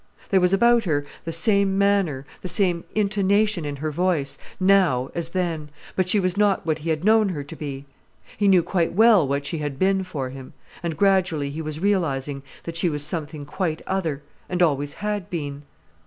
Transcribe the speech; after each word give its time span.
There 0.31 0.41
was 0.41 0.51
about 0.51 0.85
her 0.85 1.05
the 1.25 1.31
same 1.31 1.77
manner, 1.77 2.25
the 2.41 2.47
same 2.47 2.85
intonation 2.95 3.65
in 3.65 3.75
her 3.75 3.91
voice, 3.91 4.39
now 4.59 5.11
as 5.13 5.29
then, 5.29 5.69
but 5.95 6.09
she 6.09 6.19
was 6.19 6.35
not 6.35 6.65
what 6.65 6.79
he 6.79 6.89
had 6.89 7.03
known 7.03 7.29
her 7.29 7.43
to 7.43 7.55
be. 7.55 7.85
He 8.35 8.47
knew 8.47 8.63
quite 8.63 8.93
well 8.93 9.27
what 9.27 9.45
she 9.45 9.59
had 9.59 9.77
been 9.77 10.03
for 10.03 10.31
him. 10.31 10.53
And 10.81 10.97
gradually 10.97 11.51
he 11.51 11.61
was 11.61 11.79
realizing 11.79 12.41
that 12.63 12.77
she 12.77 12.89
was 12.89 13.03
something 13.03 13.45
quite 13.45 13.83
other, 13.85 14.23
and 14.49 14.63
always 14.63 14.93
had 15.05 15.29
been. 15.29 15.61